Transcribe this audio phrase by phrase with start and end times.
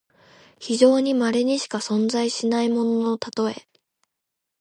[0.59, 3.67] 非常にまれにしか存在しないもののたとえ。